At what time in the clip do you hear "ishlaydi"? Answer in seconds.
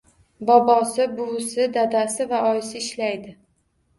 2.85-3.37